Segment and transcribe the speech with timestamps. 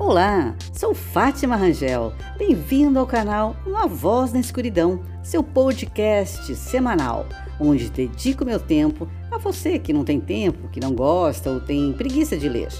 [0.00, 2.14] Olá, sou Fátima Rangel.
[2.38, 7.26] Bem-vindo ao canal Uma Voz na Escuridão, seu podcast semanal,
[7.60, 11.92] onde dedico meu tempo a você que não tem tempo, que não gosta ou tem
[11.92, 12.70] preguiça de ler.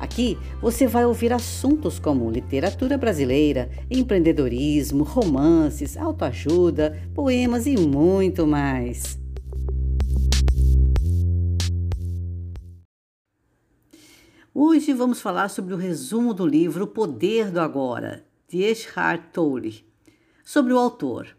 [0.00, 9.23] Aqui você vai ouvir assuntos como literatura brasileira, empreendedorismo, romances, autoajuda, poemas e muito mais.
[14.56, 19.84] Hoje vamos falar sobre o resumo do livro O Poder do Agora, de Eckhart Tolle.
[20.44, 21.36] Sobre o autor.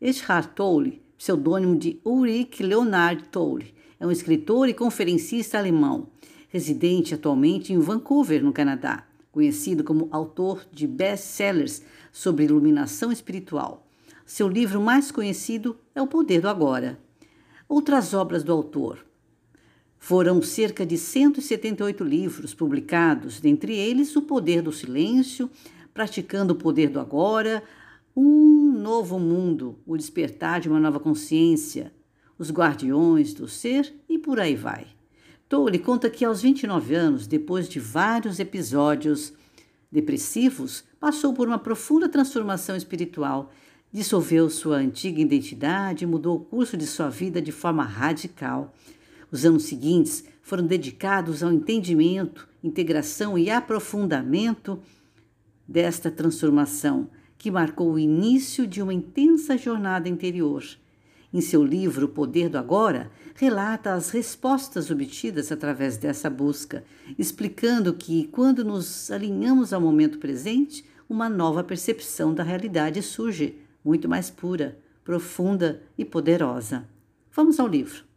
[0.00, 6.08] Eckhart Tolle, pseudônimo de Ulrich Leonard Tolle, é um escritor e conferencista alemão,
[6.48, 13.86] residente atualmente em Vancouver, no Canadá, conhecido como autor de best-sellers sobre iluminação espiritual.
[14.24, 16.98] Seu livro mais conhecido é O Poder do Agora.
[17.68, 19.09] Outras obras do autor
[20.00, 25.48] foram cerca de 178 livros publicados, dentre eles O Poder do Silêncio,
[25.92, 27.62] Praticando o Poder do Agora,
[28.16, 31.92] Um Novo Mundo, O Despertar de uma Nova Consciência,
[32.38, 34.86] Os Guardiões do Ser e por aí vai.
[35.46, 39.34] Tolle conta que aos 29 anos, depois de vários episódios
[39.92, 43.52] depressivos, passou por uma profunda transformação espiritual,
[43.92, 48.72] dissolveu sua antiga identidade e mudou o curso de sua vida de forma radical
[49.30, 54.80] os anos seguintes foram dedicados ao entendimento, integração e aprofundamento
[55.66, 60.64] desta transformação, que marcou o início de uma intensa jornada interior.
[61.32, 66.82] Em seu livro O Poder do Agora, relata as respostas obtidas através dessa busca,
[67.16, 74.08] explicando que, quando nos alinhamos ao momento presente, uma nova percepção da realidade surge, muito
[74.08, 76.86] mais pura, profunda e poderosa.
[77.32, 78.09] Vamos ao livro.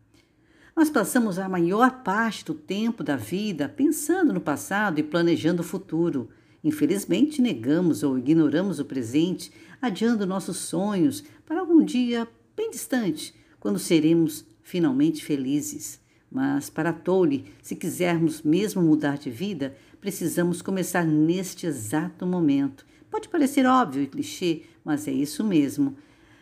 [0.75, 5.65] Nós passamos a maior parte do tempo da vida pensando no passado e planejando o
[5.65, 6.29] futuro.
[6.63, 12.27] Infelizmente, negamos ou ignoramos o presente, adiando nossos sonhos para algum dia
[12.57, 15.99] bem distante, quando seremos finalmente felizes.
[16.31, 22.83] Mas, para Tolle, se quisermos mesmo mudar de vida, precisamos começar neste exato momento.
[23.11, 25.95] Pode parecer óbvio e clichê, mas é isso mesmo.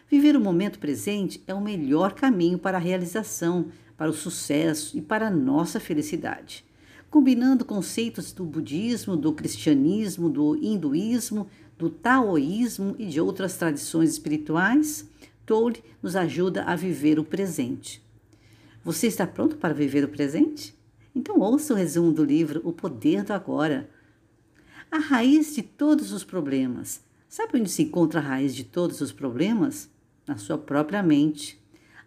[0.09, 3.67] Viver o momento presente é o melhor caminho para a realização,
[4.01, 6.65] para o sucesso e para a nossa felicidade.
[7.07, 11.47] Combinando conceitos do budismo, do cristianismo, do hinduísmo,
[11.77, 15.07] do taoísmo e de outras tradições espirituais,
[15.45, 18.03] Tolle nos ajuda a viver o presente.
[18.83, 20.75] Você está pronto para viver o presente?
[21.13, 23.87] Então ouça o resumo do livro O Poder do Agora.
[24.89, 27.03] A raiz de todos os problemas.
[27.29, 29.91] Sabe onde se encontra a raiz de todos os problemas?
[30.25, 31.60] Na sua própria mente.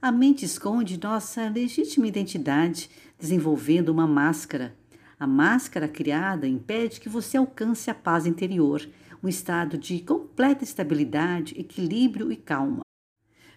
[0.05, 4.77] A mente esconde nossa legítima identidade, desenvolvendo uma máscara.
[5.19, 8.87] A máscara criada impede que você alcance a paz interior,
[9.23, 12.83] um estado de completa estabilidade, equilíbrio e calma.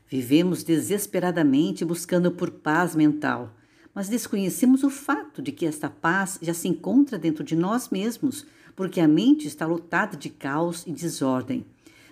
[0.08, 3.53] Vivemos desesperadamente buscando por paz mental,
[3.94, 8.47] mas desconhecemos o fato de que esta paz já se encontra dentro de nós mesmos,
[8.74, 11.66] porque a mente está lotada de caos e desordem.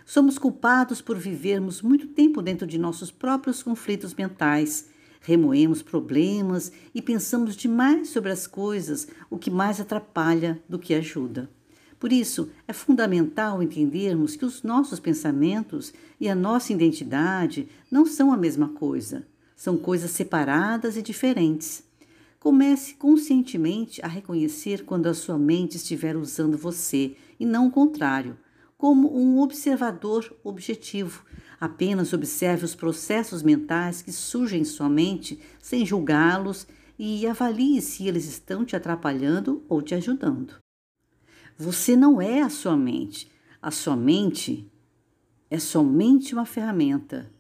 [0.05, 4.88] Somos culpados por vivermos muito tempo dentro de nossos próprios conflitos mentais.
[5.19, 11.49] Remoemos problemas e pensamos demais sobre as coisas, o que mais atrapalha do que ajuda.
[11.99, 18.31] Por isso, é fundamental entendermos que os nossos pensamentos e a nossa identidade não são
[18.31, 19.25] a mesma coisa.
[19.55, 21.83] São coisas separadas e diferentes.
[22.39, 28.37] Comece conscientemente a reconhecer quando a sua mente estiver usando você e não o contrário
[28.78, 31.25] como um observador objetivo.
[31.59, 38.08] Apenas observe os processos mentais que surgem em sua mente sem julgá-los e avalie se
[38.08, 40.56] eles estão te atrapalhando ou te ajudando.
[41.58, 43.31] Você não é a sua mente.
[43.62, 44.69] A sua mente
[45.50, 47.31] é somente uma ferramenta.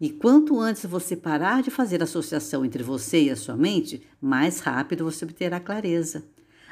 [0.00, 4.60] E quanto antes você parar de fazer associação entre você e a sua mente, mais
[4.60, 6.24] rápido você obterá clareza.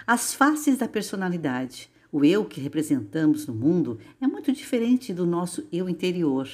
[0.06, 1.90] As faces da personalidade.
[2.10, 6.48] O eu que representamos no mundo é muito diferente do nosso eu interior.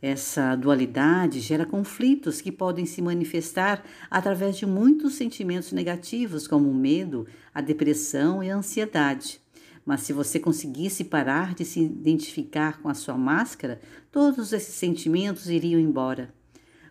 [0.00, 6.74] Essa dualidade gera conflitos que podem se manifestar através de muitos sentimentos negativos, como o
[6.74, 9.40] medo, a depressão e a ansiedade.
[9.84, 13.80] Mas se você conseguisse parar de se identificar com a sua máscara,
[14.12, 16.32] todos esses sentimentos iriam embora.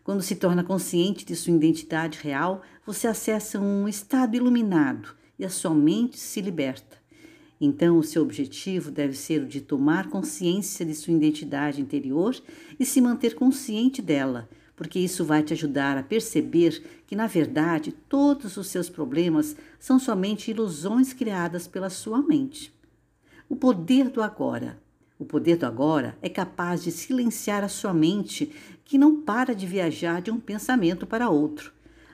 [0.03, 5.49] Quando se torna consciente de sua identidade real, você acessa um estado iluminado e a
[5.49, 7.02] sua mente se liberta.
[7.59, 12.35] Então, o seu objetivo deve ser o de tomar consciência de sua identidade interior
[12.79, 17.91] e se manter consciente dela, porque isso vai te ajudar a perceber que, na verdade,
[18.09, 22.73] todos os seus problemas são somente ilusões criadas pela sua mente.
[23.47, 24.81] O poder do agora.
[25.19, 28.51] O poder do agora é capaz de silenciar a sua mente,
[28.83, 31.71] que não para de viajar de um pensamento para outro.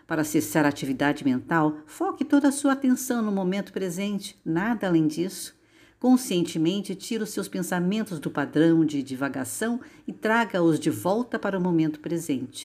[0.10, 5.06] Para acessar a atividade mental, foque toda a sua atenção no momento presente, nada além
[5.06, 5.56] disso.
[6.00, 11.62] Conscientemente, tire os seus pensamentos do padrão de divagação e traga-os de volta para o
[11.62, 12.66] momento presente.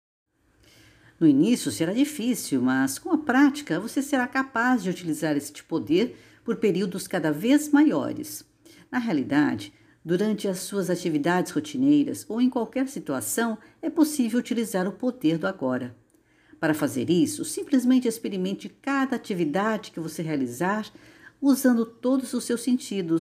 [1.21, 6.19] No início será difícil, mas com a prática você será capaz de utilizar este poder
[6.45, 8.45] por períodos cada vez maiores.
[8.91, 9.73] Na realidade,
[10.05, 15.47] durante as suas atividades rotineiras ou em qualquer situação, é possível utilizar o poder do
[15.47, 15.95] agora.
[16.61, 20.91] Para fazer isso, simplesmente experimente cada atividade que você realizar
[21.41, 23.21] usando todos os seus sentidos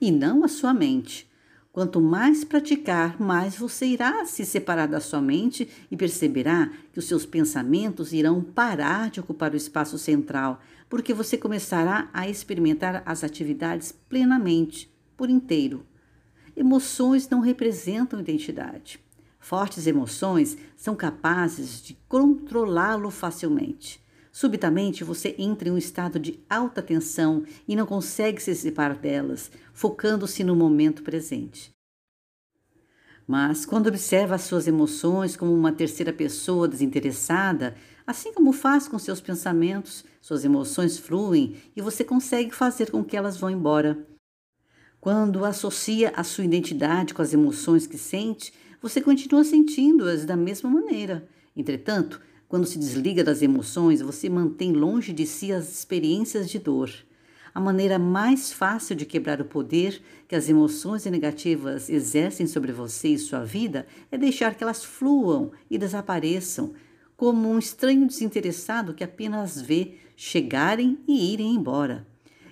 [0.00, 1.30] e não a sua mente.
[1.74, 7.06] Quanto mais praticar, mais você irá se separar da sua mente e perceberá que os
[7.06, 13.24] seus pensamentos irão parar de ocupar o espaço central, porque você começará a experimentar as
[13.24, 15.84] atividades plenamente, por inteiro.
[16.56, 19.03] Emoções não representam identidade.
[19.44, 24.02] Fortes emoções são capazes de controlá-lo facilmente.
[24.32, 29.50] Subitamente você entra em um estado de alta tensão e não consegue se separar delas,
[29.74, 31.70] focando-se no momento presente.
[33.26, 37.76] Mas quando observa as suas emoções como uma terceira pessoa desinteressada,
[38.06, 43.14] assim como faz com seus pensamentos, suas emoções fluem e você consegue fazer com que
[43.14, 44.06] elas vão embora.
[45.02, 50.68] Quando associa a sua identidade com as emoções que sente, você continua sentindo-as da mesma
[50.68, 51.26] maneira.
[51.56, 56.90] Entretanto, quando se desliga das emoções, você mantém longe de si as experiências de dor.
[57.54, 63.08] A maneira mais fácil de quebrar o poder que as emoções negativas exercem sobre você
[63.08, 66.74] e sua vida é deixar que elas fluam e desapareçam,
[67.16, 72.06] como um estranho desinteressado que apenas vê chegarem e irem embora.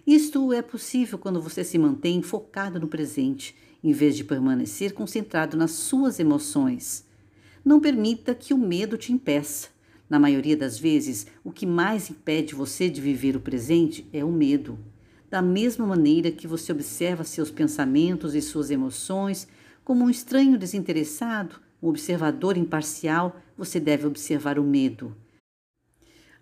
[0.06, 5.56] Isto é possível quando você se mantém focado no presente, em vez de permanecer concentrado
[5.56, 7.04] nas suas emoções.
[7.64, 9.68] Não permita que o medo te impeça.
[10.08, 14.30] Na maioria das vezes, o que mais impede você de viver o presente é o
[14.30, 14.78] medo.
[15.30, 19.48] Da mesma maneira que você observa seus pensamentos e suas emoções
[19.84, 25.16] como um estranho desinteressado, um observador imparcial, você deve observar o medo.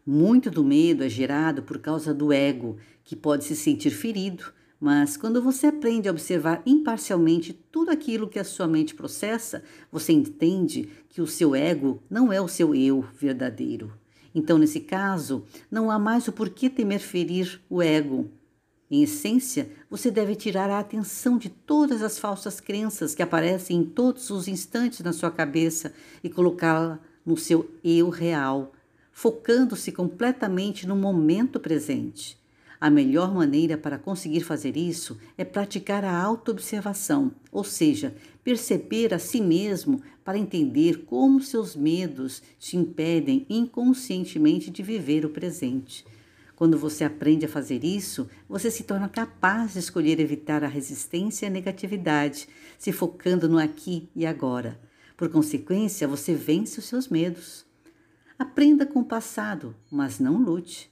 [0.04, 5.14] Muito do medo é gerado por causa do ego, que pode se sentir ferido, mas
[5.14, 9.62] quando você aprende a observar imparcialmente tudo aquilo que a sua mente processa,
[9.92, 13.92] você entende que o seu ego não é o seu eu verdadeiro.
[14.34, 18.30] Então, nesse caso, não há mais o porquê temer ferir o ego.
[18.90, 23.84] Em essência, você deve tirar a atenção de todas as falsas crenças que aparecem em
[23.84, 25.92] todos os instantes na sua cabeça
[26.24, 28.72] e colocá-la no seu eu real,
[29.12, 32.39] focando-se completamente no momento presente.
[32.80, 39.18] A melhor maneira para conseguir fazer isso é praticar a autoobservação, ou seja, perceber a
[39.18, 46.06] si mesmo para entender como seus medos te impedem inconscientemente de viver o presente.
[46.56, 51.44] Quando você aprende a fazer isso, você se torna capaz de escolher evitar a resistência
[51.44, 52.48] e a negatividade,
[52.78, 54.80] se focando no aqui e agora.
[55.18, 57.66] Por consequência, você vence os seus medos.
[58.38, 60.89] Aprenda com o passado, mas não lute.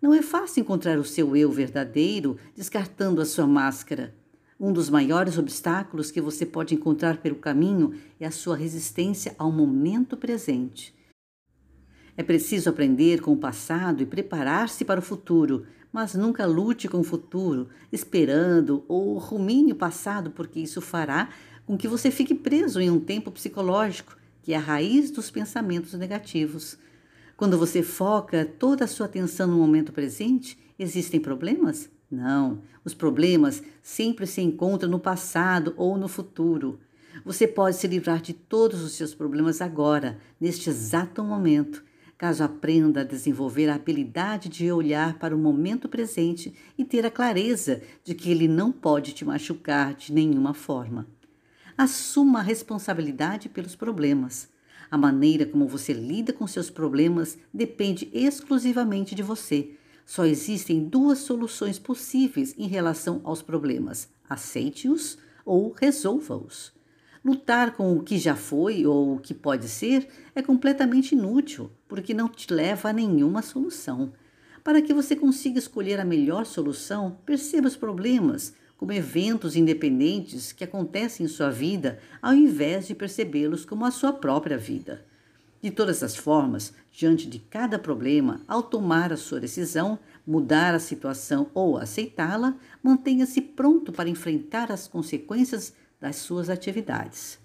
[0.00, 4.14] Não é fácil encontrar o seu eu verdadeiro descartando a sua máscara.
[4.58, 9.50] Um dos maiores obstáculos que você pode encontrar pelo caminho é a sua resistência ao
[9.50, 10.94] momento presente.
[12.16, 17.00] É preciso aprender com o passado e preparar-se para o futuro, mas nunca lute com
[17.00, 21.28] o futuro, esperando ou rumine o passado, porque isso fará
[21.66, 25.92] com que você fique preso em um tempo psicológico, que é a raiz dos pensamentos
[25.94, 26.78] negativos.
[27.38, 31.88] Quando você foca toda a sua atenção no momento presente, existem problemas?
[32.10, 32.62] Não.
[32.84, 36.80] Os problemas sempre se encontram no passado ou no futuro.
[37.24, 41.84] Você pode se livrar de todos os seus problemas agora, neste exato momento,
[42.18, 47.10] caso aprenda a desenvolver a habilidade de olhar para o momento presente e ter a
[47.10, 51.06] clareza de que ele não pode te machucar de nenhuma forma.
[51.76, 54.48] Assuma a responsabilidade pelos problemas.
[54.90, 59.72] A maneira como você lida com seus problemas depende exclusivamente de você.
[60.06, 66.72] Só existem duas soluções possíveis em relação aos problemas: aceite-os ou resolva-os.
[67.22, 72.14] Lutar com o que já foi ou o que pode ser é completamente inútil, porque
[72.14, 74.12] não te leva a nenhuma solução.
[74.64, 80.64] Para que você consiga escolher a melhor solução, perceba os problemas, como eventos independentes que
[80.64, 85.04] acontecem em sua vida, ao invés de percebê-los como a sua própria vida.
[85.60, 90.78] De todas as formas, diante de cada problema, ao tomar a sua decisão, mudar a
[90.78, 97.40] situação ou aceitá-la, mantenha-se pronto para enfrentar as consequências das suas atividades.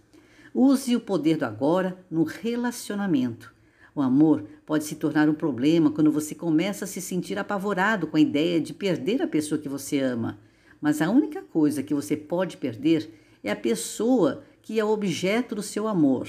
[0.53, 3.51] Use o poder do agora no relacionamento.
[3.95, 8.17] O amor pode se tornar um problema quando você começa a se sentir apavorado com
[8.17, 10.37] a ideia de perder a pessoa que você ama.
[10.83, 13.09] Mas a única coisa que você pode perder
[13.43, 16.27] é a pessoa que é objeto do seu amor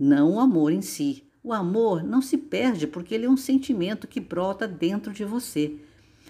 [0.00, 1.24] não o amor em si.
[1.44, 5.76] O amor não se perde porque ele é um sentimento que brota dentro de você.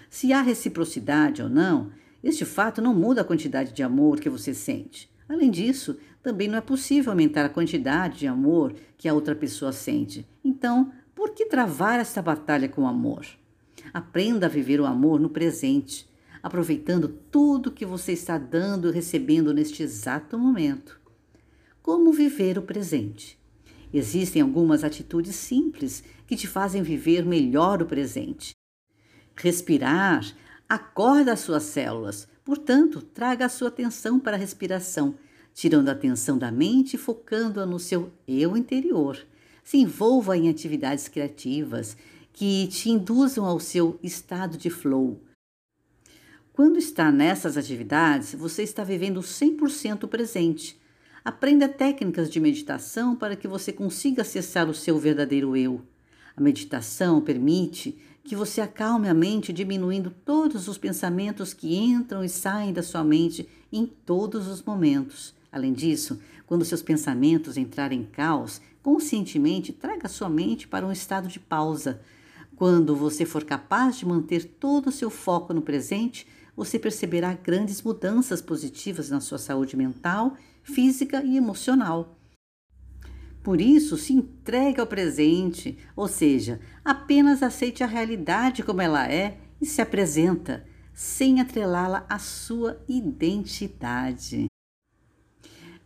[0.09, 1.89] Se há reciprocidade ou não,
[2.21, 5.09] este fato não muda a quantidade de amor que você sente.
[5.27, 9.71] Além disso, também não é possível aumentar a quantidade de amor que a outra pessoa
[9.71, 10.27] sente.
[10.43, 13.25] Então, por que travar esta batalha com o amor?
[13.93, 16.09] Aprenda a viver o amor no presente,
[16.41, 20.99] aproveitando tudo que você está dando e recebendo neste exato momento.
[21.81, 23.39] Como viver o presente?
[23.93, 28.51] Existem algumas atitudes simples que te fazem viver melhor o presente.
[29.35, 30.25] Respirar
[30.67, 35.15] acorda as suas células, portanto, traga a sua atenção para a respiração,
[35.53, 39.17] tirando a atenção da mente e focando-a no seu eu interior.
[39.63, 41.97] Se envolva em atividades criativas
[42.31, 45.19] que te induzam ao seu estado de flow.
[46.61, 50.79] Quando está nessas atividades, você está vivendo 100% presente
[51.25, 55.81] Aprenda técnicas de meditação para que você consiga acessar o seu verdadeiro eu.
[56.37, 62.29] A meditação permite que você acalme a mente, diminuindo todos os pensamentos que entram e
[62.29, 65.33] saem da sua mente em todos os momentos.
[65.51, 71.27] Além disso, quando seus pensamentos entrarem em caos, conscientemente traga sua mente para um estado
[71.27, 71.99] de pausa.
[72.55, 77.81] Quando você for capaz de manter todo o seu foco no presente, você perceberá grandes
[77.81, 82.17] mudanças positivas na sua saúde mental física e emocional.
[83.43, 89.39] Por isso, se entregue ao presente, ou seja, apenas aceite a realidade como ela é
[89.59, 94.45] e se apresenta, sem atrelá-la à sua identidade.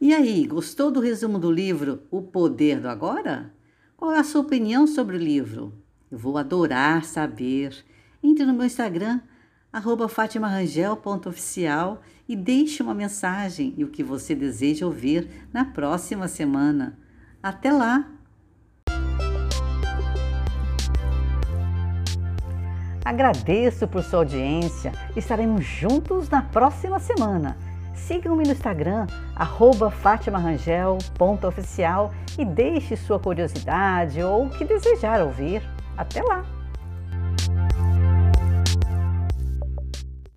[0.01, 3.53] E aí, gostou do resumo do livro O Poder do Agora?
[3.95, 5.73] Qual é a sua opinião sobre o livro?
[6.11, 7.73] Eu vou adorar saber.
[8.21, 9.21] Entre no meu Instagram,
[9.75, 16.97] arroba fatimarangel.oficial e deixe uma mensagem e o que você deseja ouvir na próxima semana.
[17.43, 18.09] Até lá!
[23.03, 24.93] Agradeço por sua audiência.
[25.13, 27.57] Estaremos juntos na próxima semana.
[27.93, 29.07] Sigam-me no Instagram,
[30.01, 35.61] fatimarangel.oficial e deixe sua curiosidade ou o que desejar ouvir.
[35.97, 36.54] Até lá!